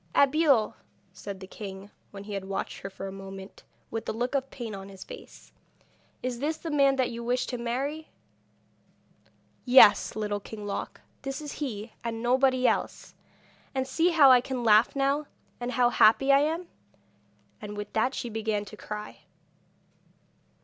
[0.15, 0.73] 'Abeille,'
[1.13, 3.61] said the king, when he had watched her for a moment,
[3.91, 5.51] with a look of pain on his face,
[6.23, 8.09] 'is this the man that you wish to marry?'
[9.63, 13.13] 'Yes, Little King Loc, this is he and nobody else!
[13.75, 15.27] And see how I can laugh now,
[15.59, 16.67] and how happy I am!'
[17.61, 19.19] And with that she began to cry.